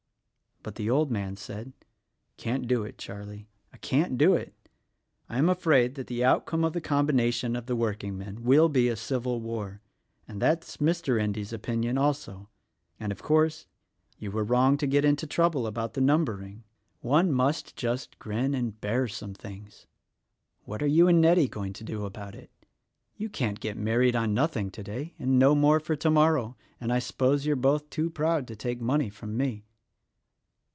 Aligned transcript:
But 0.63 0.75
the 0.75 0.91
old 0.91 1.09
man 1.09 1.37
said, 1.37 1.73
"Can't 2.37 2.67
do 2.67 2.83
it, 2.83 2.99
Charlie. 2.99 3.47
Can't 3.81 4.15
do 4.15 4.35
it! 4.35 4.53
I 5.27 5.39
am 5.39 5.49
afraid 5.49 5.95
that 5.95 6.05
the 6.05 6.23
outcome 6.23 6.63
of 6.63 6.73
the 6.73 6.79
combination 6.81 7.55
of 7.55 7.65
the 7.65 7.75
workingmen 7.75 8.43
will 8.43 8.69
be 8.69 8.87
a 8.87 8.95
civil 8.95 9.41
war— 9.41 9.81
that 10.27 10.63
is 10.63 10.77
Mr. 10.77 11.19
Endy's 11.19 11.51
opin 11.51 11.83
ion, 11.83 11.97
also. 11.97 12.47
And, 12.99 13.11
of 13.11 13.23
course, 13.23 13.65
you 14.19 14.29
were 14.29 14.43
wrong 14.43 14.77
to 14.77 14.85
get 14.85 15.03
into 15.03 15.25
trouble 15.25 15.65
about 15.65 15.95
the 15.95 16.01
numbering. 16.01 16.63
One 16.99 17.31
must 17.33 17.75
just 17.75 18.19
grin 18.19 18.53
and 18.53 18.53
18 18.53 18.53
THE 18.53 18.57
RECORDING 18.57 18.65
ANGEL 18.69 18.79
bear 19.01 19.07
some 19.07 19.33
things. 19.33 19.87
What 20.65 20.83
are 20.83 20.85
you 20.85 21.07
and 21.07 21.19
Nettie 21.19 21.47
going 21.47 21.73
to 21.73 21.83
do 21.83 22.05
about 22.05 22.35
it? 22.35 22.51
You 23.17 23.29
can't 23.29 23.59
get 23.59 23.77
married 23.77 24.15
on 24.15 24.35
nothing 24.35 24.69
today 24.69 25.15
and 25.17 25.39
no 25.39 25.55
more 25.55 25.79
for 25.79 25.95
tomorrow, 25.95 26.55
and 26.79 26.93
I 26.93 26.99
suppose 26.99 27.47
you're 27.47 27.55
both 27.55 27.89
too 27.89 28.11
proud 28.11 28.47
to 28.47 28.55
take 28.55 28.79
mOney 28.79 29.09
from 29.09 29.35
me." 29.35 29.63